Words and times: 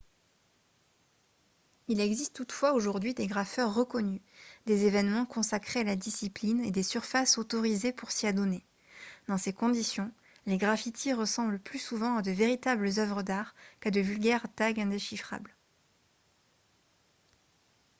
il 1.87 2.01
existe 2.01 2.35
toutefois 2.35 2.73
aujourd'hui 2.73 3.13
des 3.13 3.27
graffeurs 3.27 3.75
reconnus 3.75 4.19
des 4.65 4.85
événements 4.85 5.27
consacrés 5.27 5.81
à 5.81 5.83
la 5.83 5.95
discipline 5.95 6.59
et 6.65 6.71
des 6.71 6.81
surfaces 6.81 7.37
«autorisées» 7.37 7.93
pour 7.93 8.09
s'y 8.09 8.25
adonner. 8.25 8.65
dans 9.27 9.37
ces 9.37 9.53
conditions 9.53 10.11
les 10.47 10.57
graffitis 10.57 11.13
ressemblent 11.13 11.59
plus 11.59 11.77
souvent 11.77 12.15
à 12.17 12.21
de 12.23 12.31
véritables 12.31 12.89
œuvres 12.97 13.21
d'art 13.21 13.53
qu'à 13.79 13.91
de 13.91 14.01
vulgaires 14.01 14.47
tags 14.55 14.79
indéchiffrables 14.81 15.55